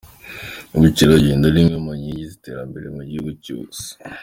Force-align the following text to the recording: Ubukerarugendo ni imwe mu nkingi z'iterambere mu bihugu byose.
Ubukerarugendo 0.75 1.45
ni 1.49 1.59
imwe 1.63 1.77
mu 1.85 1.91
nkingi 1.97 2.23
z'iterambere 2.29 2.87
mu 2.95 3.01
bihugu 3.09 3.29
byose. 3.39 3.83